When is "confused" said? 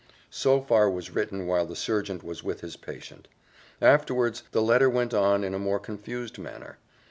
5.79-6.39